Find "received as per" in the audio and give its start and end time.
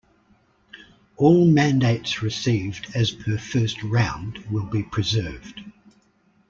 2.23-3.37